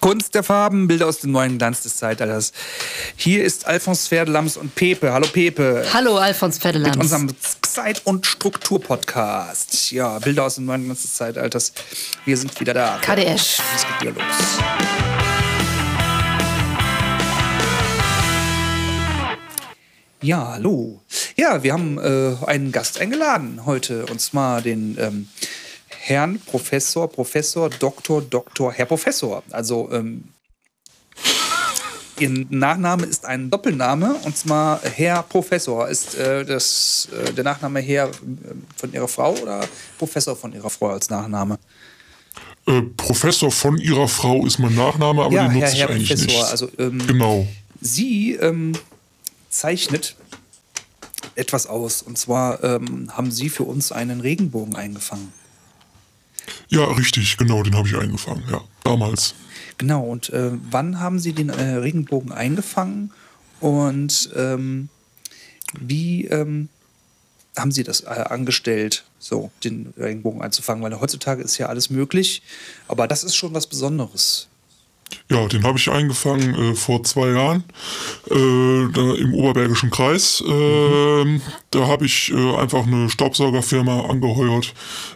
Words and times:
Kunst 0.00 0.34
der 0.34 0.42
Farben, 0.42 0.88
Bilder 0.88 1.06
aus 1.06 1.18
dem 1.18 1.30
neuen 1.32 1.58
Glanz 1.58 1.82
des 1.82 1.96
Zeitalters. 1.96 2.52
Hier 3.16 3.44
ist 3.44 3.66
Alfons 3.66 4.08
Pferdelams 4.08 4.56
und 4.56 4.74
Pepe. 4.74 5.12
Hallo 5.12 5.26
Pepe. 5.30 5.84
Hallo 5.92 6.16
Alfons 6.16 6.58
Pferdelams. 6.58 6.96
Mit 6.96 7.04
unserem 7.04 7.28
Zeit- 7.60 8.00
und 8.04 8.26
Struktur-Podcast. 8.26 9.90
Ja, 9.92 10.18
Bilder 10.18 10.44
aus 10.44 10.54
dem 10.54 10.64
neuen 10.64 10.84
Glanz 10.84 11.02
des 11.02 11.14
Zeitalters. 11.14 11.74
Wir 12.24 12.36
sind 12.38 12.58
wieder 12.58 12.72
da. 12.72 12.98
KDS. 13.02 13.60
Es 13.76 13.86
geht 13.86 14.00
wieder 14.00 14.12
los. 14.12 14.24
Ja, 20.22 20.52
hallo. 20.52 21.00
Ja, 21.36 21.62
wir 21.62 21.72
haben 21.74 21.98
äh, 21.98 22.36
einen 22.46 22.72
Gast 22.72 23.00
eingeladen 23.00 23.66
heute, 23.66 24.06
und 24.06 24.20
zwar 24.20 24.60
den 24.62 24.96
ähm, 24.98 25.28
Herrn 26.10 26.40
Professor, 26.40 27.08
Professor, 27.08 27.70
Doktor, 27.70 28.20
Doktor, 28.20 28.72
Herr 28.72 28.86
Professor. 28.86 29.44
Also 29.50 29.88
ähm, 29.92 30.24
Ihr 32.18 32.46
Nachname 32.50 33.06
ist 33.06 33.24
ein 33.24 33.48
Doppelname 33.48 34.14
und 34.24 34.36
zwar 34.36 34.82
Herr 34.82 35.22
Professor. 35.22 35.88
Ist 35.88 36.16
äh, 36.16 36.44
das, 36.44 37.08
äh, 37.12 37.32
der 37.32 37.44
Nachname 37.44 37.80
Herr 37.80 38.08
äh, 38.08 38.12
von 38.76 38.92
Ihrer 38.92 39.06
Frau 39.06 39.34
oder 39.36 39.60
Professor 39.98 40.34
von 40.34 40.52
Ihrer 40.52 40.68
Frau 40.68 40.88
als 40.88 41.08
Nachname? 41.08 41.58
Äh, 42.66 42.82
Professor 42.96 43.52
von 43.52 43.78
Ihrer 43.78 44.08
Frau 44.08 44.44
ist 44.44 44.58
mein 44.58 44.74
Nachname, 44.74 45.22
aber 45.22 45.32
ja, 45.32 45.48
den 45.48 45.60
nutze 45.60 45.66
Herr, 45.66 45.72
ich 45.72 45.80
Herr 45.80 45.90
eigentlich 45.90 46.08
Professor. 46.08 46.26
nicht. 46.26 46.50
Also, 46.50 46.68
ähm, 46.78 47.06
genau. 47.06 47.46
Sie 47.80 48.32
ähm, 48.32 48.72
zeichnet 49.48 50.16
etwas 51.36 51.68
aus. 51.68 52.02
Und 52.02 52.18
zwar 52.18 52.62
ähm, 52.64 53.16
haben 53.16 53.30
Sie 53.30 53.48
für 53.48 53.62
uns 53.62 53.92
einen 53.92 54.20
Regenbogen 54.20 54.74
eingefangen. 54.74 55.32
Ja, 56.70 56.84
richtig, 56.84 57.36
genau, 57.36 57.62
den 57.64 57.74
habe 57.76 57.88
ich 57.88 57.96
eingefangen, 57.96 58.44
ja, 58.50 58.60
damals. 58.84 59.34
Genau, 59.76 60.02
und 60.02 60.30
äh, 60.30 60.52
wann 60.70 61.00
haben 61.00 61.18
Sie 61.18 61.32
den 61.32 61.48
äh, 61.48 61.74
Regenbogen 61.74 62.30
eingefangen 62.30 63.10
und 63.58 64.30
ähm, 64.36 64.88
wie 65.78 66.26
ähm, 66.26 66.68
haben 67.56 67.72
Sie 67.72 67.82
das 67.82 68.02
äh, 68.02 68.06
angestellt, 68.06 69.04
so 69.18 69.50
den 69.64 69.92
Regenbogen 69.98 70.42
einzufangen? 70.42 70.82
Weil 70.84 71.00
heutzutage 71.00 71.42
ist 71.42 71.58
ja 71.58 71.66
alles 71.66 71.90
möglich, 71.90 72.42
aber 72.86 73.08
das 73.08 73.24
ist 73.24 73.34
schon 73.34 73.52
was 73.52 73.66
Besonderes. 73.66 74.49
Ja, 75.30 75.46
den 75.46 75.62
habe 75.64 75.78
ich 75.78 75.88
eingefangen 75.90 76.54
äh, 76.54 76.74
vor 76.74 77.02
zwei 77.04 77.30
Jahren 77.30 77.64
äh, 78.30 78.92
da 78.92 79.14
im 79.14 79.34
Oberbergischen 79.34 79.90
Kreis. 79.90 80.42
Äh, 80.46 80.50
Mhm. 81.20 81.40
Da 81.70 81.86
habe 81.86 82.06
ich 82.06 82.32
äh, 82.32 82.56
einfach 82.56 82.86
eine 82.86 83.08
Staubsaugerfirma 83.10 84.06
angeheuert 84.06 84.74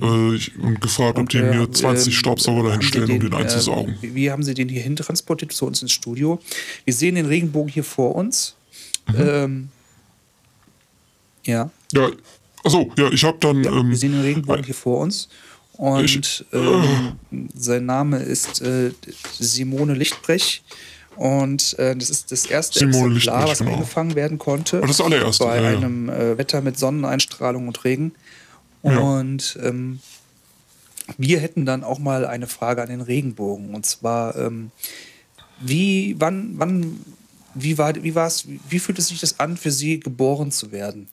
äh, 0.00 0.04
und 0.04 0.80
gefragt, 0.80 1.18
ob 1.18 1.28
die 1.28 1.38
äh, 1.38 1.54
mir 1.54 1.70
20 1.70 2.06
ähm, 2.06 2.12
Staubsauger 2.12 2.62
dahin 2.62 2.74
haben 2.74 2.82
Sie 2.82 2.88
stellen, 2.88 3.10
um 3.10 3.20
den 3.20 3.34
einzusaugen. 3.34 3.94
Äh, 4.02 4.14
wie, 4.14 4.30
haben 4.30 4.42
Sie 4.42 4.54
den 4.54 4.68
hierhin 4.68 4.96
transportiert 4.96 5.52
zu 5.52 5.66
uns 5.66 5.82
ins 5.82 5.92
Studio? 5.92 6.40
Wir 6.84 6.94
sehen 6.94 7.14
den 7.14 7.26
Regenbogen 7.26 7.70
hier 7.72 7.84
vor 7.84 8.14
uns. 8.14 8.54
Mhm. 9.08 9.14
Ähm, 9.18 9.68
ja, 11.44 11.70
Ja, 11.92 12.10
achso, 12.64 12.90
ja, 12.96 13.10
ich 13.10 13.24
habe 13.24 13.38
dann. 13.40 13.62
ja 13.64 13.72
ähm, 13.72 13.90
wir 13.90 13.96
sehen 13.96 14.12
den 14.12 14.22
Regenbogen 14.22 14.64
hier 14.64 14.74
vor 14.74 15.00
uns. 15.00 15.28
Und 15.76 16.44
ähm, 16.52 17.18
sein 17.54 17.86
Name 17.86 18.18
ist 18.18 18.62
äh, 18.62 18.92
Simone 19.38 19.94
Lichtbrech. 19.94 20.62
Und 21.16 21.78
äh, 21.78 21.96
das 21.96 22.10
ist 22.10 22.30
das 22.30 22.46
erste 22.46 22.78
Simone 22.78 23.16
Exemplar, 23.16 23.48
was 23.48 23.58
genau. 23.58 23.72
eingefangen 23.72 24.14
werden 24.14 24.38
konnte. 24.38 24.82
Ah, 24.82 24.86
das 24.86 25.00
allererste, 25.00 25.44
Bei 25.44 25.62
ja, 25.62 25.68
einem 25.68 26.08
äh, 26.08 26.36
Wetter 26.36 26.60
mit 26.60 26.78
Sonneneinstrahlung 26.78 27.68
und 27.68 27.84
Regen. 27.84 28.12
Ja. 28.82 28.98
Und 28.98 29.58
ähm, 29.62 30.00
wir 31.16 31.40
hätten 31.40 31.64
dann 31.64 31.84
auch 31.84 31.98
mal 31.98 32.26
eine 32.26 32.46
Frage 32.46 32.82
an 32.82 32.88
den 32.88 33.00
Regenbogen. 33.00 33.74
Und 33.74 33.86
zwar, 33.86 34.36
ähm, 34.36 34.70
wie, 35.60 36.16
wann, 36.18 36.54
wann, 36.56 37.00
wie 37.54 37.78
war, 37.78 37.94
wie 38.02 38.14
war 38.14 38.26
es, 38.26 38.46
wie 38.68 38.78
fühlt 38.78 38.98
es 38.98 39.08
sich 39.08 39.20
das 39.20 39.40
an, 39.40 39.56
für 39.56 39.70
Sie 39.70 40.00
geboren 40.00 40.52
zu 40.52 40.70
werden? 40.72 41.08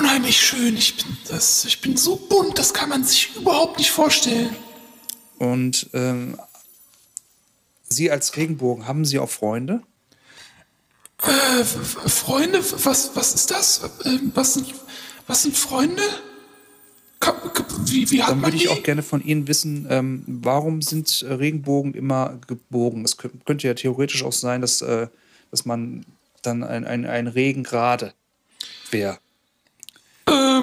Unheimlich 0.00 0.40
schön. 0.40 0.76
Ich 0.78 0.96
bin, 0.96 1.16
das, 1.28 1.66
ich 1.66 1.80
bin 1.82 1.94
so 1.96 2.16
bunt, 2.16 2.58
das 2.58 2.72
kann 2.72 2.88
man 2.88 3.04
sich 3.04 3.36
überhaupt 3.36 3.76
nicht 3.76 3.90
vorstellen. 3.90 4.56
Und 5.38 5.90
ähm, 5.92 6.38
Sie 7.88 8.10
als 8.10 8.34
Regenbogen, 8.36 8.86
haben 8.86 9.04
Sie 9.04 9.18
auch 9.18 9.28
Freunde? 9.28 9.82
Äh, 11.22 11.64
Freunde, 11.64 12.64
was, 12.84 13.10
was 13.14 13.34
ist 13.34 13.50
das? 13.50 13.82
Ähm, 14.06 14.32
was, 14.34 14.54
sind, 14.54 14.74
was 15.26 15.42
sind 15.42 15.54
Freunde? 15.54 16.02
Wie, 17.84 18.10
wie 18.10 18.18
Dann 18.18 18.42
würde 18.42 18.56
ich 18.56 18.70
auch 18.70 18.82
gerne 18.82 19.02
von 19.02 19.22
Ihnen 19.22 19.46
wissen, 19.48 19.86
ähm, 19.90 20.24
warum 20.26 20.80
sind 20.80 21.20
äh, 21.20 21.34
Regenbogen 21.34 21.92
immer 21.92 22.38
gebogen? 22.46 23.04
Es 23.04 23.18
kö- 23.18 23.28
könnte 23.44 23.66
ja 23.66 23.74
theoretisch 23.74 24.24
auch 24.24 24.32
sein, 24.32 24.62
dass, 24.62 24.80
äh, 24.80 25.08
dass 25.50 25.66
man 25.66 26.06
dann 26.40 26.64
ein, 26.64 26.86
ein, 26.86 27.04
ein 27.04 27.26
Regen 27.26 27.64
gerade 27.64 28.14
wäre. 28.90 29.18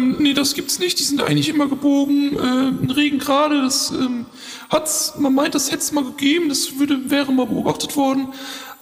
Ähm, 0.00 0.16
nee, 0.18 0.34
das 0.34 0.54
gibt's 0.54 0.78
nicht. 0.78 0.98
Die 0.98 1.04
sind 1.04 1.22
eigentlich 1.22 1.48
immer 1.48 1.68
gebogen. 1.68 2.36
Äh, 2.36 2.84
ein 2.84 2.90
Regen 2.90 3.18
gerade, 3.18 3.62
das 3.62 3.90
ähm, 3.90 4.26
hat's, 4.68 5.14
man 5.18 5.34
meint, 5.34 5.54
das 5.54 5.70
hätte 5.70 5.82
es 5.82 5.92
mal 5.92 6.04
gegeben, 6.04 6.48
das 6.48 6.78
würde, 6.78 7.10
wäre 7.10 7.32
mal 7.32 7.46
beobachtet 7.46 7.96
worden. 7.96 8.28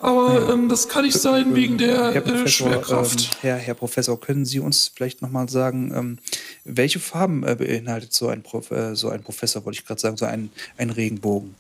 Aber 0.01 0.51
ähm, 0.53 0.69
das 0.69 0.89
kann 0.89 1.05
nicht 1.05 1.19
sein 1.19 1.57
wegen 1.57 1.77
der 1.77 2.13
Herr 2.13 2.17
äh, 2.17 2.21
Professor, 2.21 2.69
Schwerkraft. 2.69 3.21
ähm, 3.21 3.29
Herr, 3.41 3.57
Herr 3.57 3.75
Professor, 3.75 4.21
können 4.21 4.45
Sie 4.45 4.61
uns 4.61 4.93
vielleicht 4.95 5.23
nochmal 5.23 5.49
sagen, 5.49 5.93
ähm, 5.95 6.19
welche 6.65 7.01
Farben 7.01 7.43
äh, 7.43 7.57
beinhaltet 7.57 8.13
so 8.13 8.29
ein, 8.29 8.43
Prof, 8.43 8.71
äh, 8.71 8.95
so 8.95 9.09
ein 9.09 9.23
Professor, 9.23 9.65
wollte 9.65 9.81
ich 9.81 9.87
gerade 9.87 10.01
sagen, 10.01 10.17
so 10.17 10.25
ein, 10.25 10.51
ein 10.77 10.91
Regenbogen? 10.91 11.57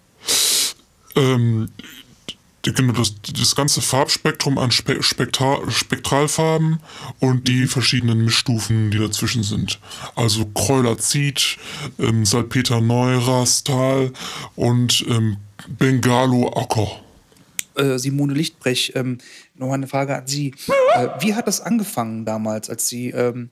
Genau, 2.62 2.92
das, 2.92 3.14
das 3.22 3.54
ganze 3.54 3.80
Farbspektrum 3.80 4.58
an 4.58 4.70
Spe 4.70 5.02
Spektra 5.02 5.60
Spektralfarben 5.70 6.80
und 7.20 7.46
die 7.46 7.66
verschiedenen 7.66 8.24
Mischstufen, 8.24 8.90
die 8.90 8.98
dazwischen 8.98 9.42
sind. 9.42 9.78
Also 10.16 10.44
Kräulerzid, 10.44 11.56
ähm, 11.98 12.26
Salpeter 12.26 12.80
Neurastal 12.80 14.12
und 14.56 15.04
ähm, 15.08 15.36
Bengalo 15.68 16.52
Ocker. 16.54 17.00
Äh, 17.78 17.98
Simone 17.98 18.34
Lichtbrech, 18.34 18.92
ähm, 18.94 19.18
noch 19.54 19.72
eine 19.72 19.86
Frage 19.86 20.16
an 20.16 20.26
Sie. 20.26 20.54
Äh, 20.94 21.08
wie 21.20 21.34
hat 21.34 21.46
das 21.46 21.60
angefangen 21.60 22.24
damals, 22.24 22.68
als 22.68 22.88
Sie, 22.88 23.10
ähm, 23.10 23.50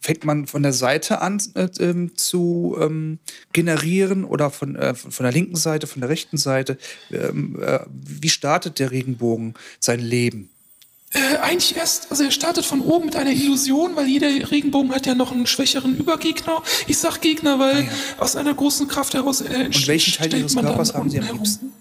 fängt 0.00 0.24
man 0.24 0.46
von 0.46 0.62
der 0.62 0.72
Seite 0.72 1.20
an 1.20 1.40
äh, 1.54 1.68
ähm, 1.78 2.16
zu 2.16 2.76
ähm, 2.80 3.18
generieren 3.52 4.24
oder 4.24 4.50
von, 4.50 4.76
äh, 4.76 4.94
von 4.94 5.12
von 5.12 5.24
der 5.24 5.32
linken 5.32 5.56
Seite, 5.56 5.86
von 5.86 6.00
der 6.00 6.08
rechten 6.08 6.38
Seite? 6.38 6.78
Ähm, 7.10 7.60
äh, 7.60 7.80
wie 7.90 8.30
startet 8.30 8.78
der 8.78 8.90
Regenbogen 8.90 9.54
sein 9.78 10.00
Leben? 10.00 10.48
Äh, 11.10 11.36
eigentlich 11.36 11.76
erst, 11.76 12.10
also 12.10 12.24
er 12.24 12.32
startet 12.32 12.64
von 12.64 12.80
oben 12.80 13.06
mit 13.06 13.14
einer 13.14 13.30
Illusion, 13.30 13.94
weil 13.94 14.08
jeder 14.08 14.28
Regenbogen 14.50 14.92
hat 14.92 15.06
ja 15.06 15.14
noch 15.14 15.30
einen 15.30 15.46
schwächeren 15.46 15.96
Übergegner. 15.96 16.62
Ich 16.88 16.98
sag 16.98 17.20
Gegner, 17.20 17.58
weil 17.60 17.88
aus 18.18 18.34
einer 18.34 18.52
großen 18.52 18.88
Kraft 18.88 19.14
heraus 19.14 19.40
äh, 19.40 19.48
Ah, 19.54 19.64
Und 19.66 19.86
welchen 19.86 20.14
Teil 20.14 20.34
Ihres 20.34 20.56
Körpers 20.56 20.92
haben 20.92 21.08
Sie 21.10 21.20
am 21.20 21.32
liebsten? 21.36 21.72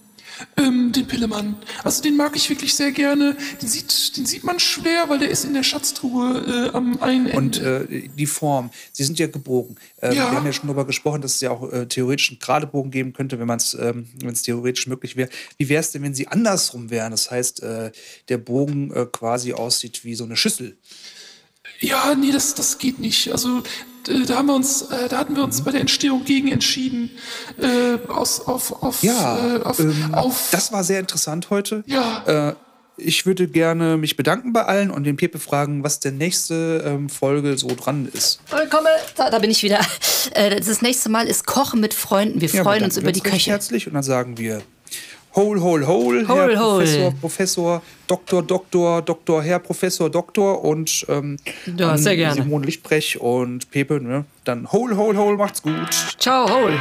Ähm, 0.56 0.91
den 0.91 1.08
Pillemann. 1.08 1.56
Also 1.84 2.03
den 2.03 2.16
mag 2.16 2.36
ich 2.36 2.47
wirklich 2.50 2.75
sehr 2.75 2.91
gerne. 2.91 3.36
Den 3.62 3.68
sieht, 3.68 4.16
den 4.18 4.25
sieht 4.28 4.44
man 4.44 4.59
schwer, 4.59 5.06
weil 5.09 5.18
der 5.19 5.30
ist 5.30 5.46
in 5.46 5.53
der 5.56 5.64
Schatztruhe 5.64 6.69
äh, 6.72 6.75
am 6.78 7.02
einen 7.02 7.25
Und 7.31 7.58
Ende. 7.58 7.88
äh, 7.91 8.08
die 8.09 8.25
Form, 8.28 8.69
Sie 8.91 9.03
sind 9.03 9.18
ja 9.18 9.25
gebogen. 9.28 9.78
Äh, 10.02 10.09
Ja. 10.16 10.30
Wir 10.31 10.38
haben 10.38 10.46
ja 10.46 10.53
schon 10.53 10.68
darüber 10.68 10.86
gesprochen, 10.86 11.22
dass 11.22 11.36
es 11.36 11.41
ja 11.41 11.50
auch 11.50 11.72
äh, 11.74 11.88
theoretisch 11.88 12.30
einen 12.30 12.40
gerade 12.40 12.68
Bogen 12.68 12.91
geben 12.91 13.14
könnte, 13.14 13.40
wenn 13.40 13.47
man 13.47 13.58
es, 13.58 13.74
ähm, 13.74 14.06
theoretisch 14.44 14.86
möglich 14.88 15.16
wäre. 15.16 15.30
Wie 15.58 15.69
wäre 15.69 15.81
es 15.81 15.90
denn, 15.91 16.03
wenn 16.03 16.14
Sie 16.14 16.28
andersrum 16.28 16.91
wären? 16.91 17.12
Das 17.12 17.31
heißt, 17.31 17.64
äh, 17.64 17.91
der 18.30 18.38
Bogen 18.38 18.91
äh, 18.94 19.08
quasi 19.12 19.53
aussieht 19.53 20.03
wie 20.06 20.14
so 20.16 20.24
eine 20.24 20.35
Schüssel. 20.38 20.78
ja, 21.80 22.14
nee, 22.16 22.31
das, 22.31 22.53
das 22.53 22.78
geht 22.78 23.00
nicht. 23.00 23.31
Also 23.31 23.64
da 24.28 24.36
haben 24.36 24.47
wir 24.47 24.56
uns, 24.56 24.84
äh, 24.84 25.08
da 25.09 25.18
hatten 25.18 25.36
wir 25.36 25.44
uns 25.44 25.62
bei 25.62 25.72
der 25.72 25.81
Entstehung 25.81 26.24
gegen 26.25 26.52
entschieden. 26.52 27.12
Äh, 27.59 27.97
aus, 28.09 28.41
auf, 28.41 28.84
auf, 28.84 29.03
Ja, 29.03 29.58
äh, 29.58 29.61
auf, 29.64 29.79
ähm, 29.79 30.14
auf 30.14 30.50
das 30.52 30.72
war 30.72 30.84
sehr 30.84 31.00
interessant 31.00 31.50
heute. 31.50 31.84
Ja. 31.88 32.50
Äh, 32.50 32.55
ich 32.96 33.26
würde 33.26 33.47
gerne 33.47 33.97
mich 33.97 34.17
bedanken 34.17 34.53
bei 34.53 34.66
allen 34.66 34.91
und 34.91 35.03
den 35.03 35.17
Pepe 35.17 35.40
fragen, 35.40 35.84
was 35.84 36.00
der 36.00 36.11
nächste 36.11 36.84
ähm, 36.85 37.09
Folge 37.09 37.58
so 37.58 37.67
dran 37.70 38.08
ist. 38.14 38.40
Willkommen. 38.52 38.85
Da, 39.16 39.32
da 39.32 39.40
bin 39.40 39.50
ich 39.50 39.64
wieder. 39.64 39.79
Äh, 40.35 40.59
das 40.61 40.82
nächste 40.82 41.09
Mal 41.09 41.28
ist 41.28 41.46
Kochen 41.47 41.79
mit 41.79 41.94
Freunden. 41.94 42.40
Wir 42.40 42.50
Ja, 42.50 42.64
freuen 42.64 42.84
uns 42.84 42.97
über 42.97 43.11
die 43.11 43.20
Köche. 43.22 43.50
herzlich 43.52 43.88
und 43.88 43.94
dann 43.96 44.03
sagen 44.03 44.38
wir 44.38 44.61
Hol, 45.35 45.59
hol, 45.62 45.88
hol, 45.88 46.28
Hol, 46.28 46.28
Herr 46.28 46.59
hol. 46.59 46.78
Professor, 46.78 47.12
Professor, 47.20 47.82
Doktor, 48.08 48.44
Doktor, 48.44 49.02
Doktor, 49.02 49.41
Herr 49.41 49.59
Professor, 49.59 50.09
Doktor 50.09 50.64
und 50.64 51.06
ähm, 51.09 51.38
Ja, 51.76 51.96
gerne. 51.96 52.35
Simone 52.35 52.66
Lichtbrech 52.66 53.20
und 53.20 53.72
Pepe, 53.72 54.00
ne? 54.00 54.26
Dann 54.44 54.72
hol, 54.72 54.96
hol, 54.96 55.18
hol, 55.18 55.35
macht's 55.35 55.64
gut. 55.64 55.90
Ciao, 56.20 56.47
hol. 56.47 56.78